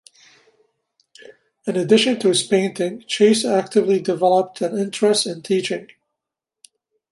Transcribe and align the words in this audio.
In 1.67 1.75
addition 1.75 2.17
to 2.21 2.29
his 2.29 2.41
painting, 2.41 3.03
Chase 3.05 3.45
actively 3.45 3.99
developed 4.01 4.59
an 4.61 4.75
interest 4.75 5.27
in 5.27 5.43
teaching. 5.43 5.89